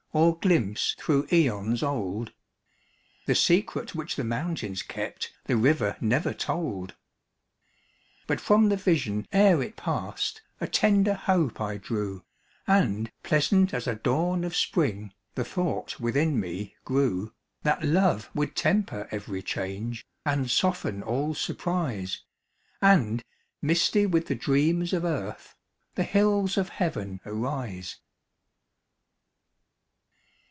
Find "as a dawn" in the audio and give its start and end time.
13.73-14.43